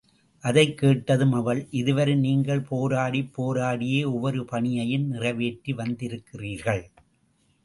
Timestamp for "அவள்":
1.33-1.67